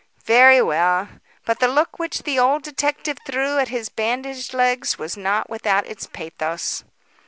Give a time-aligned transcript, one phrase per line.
[0.25, 1.09] "Very well."
[1.45, 5.85] But the look which the old detective threw at his bandaged legs was not without
[5.85, 6.83] its pathos.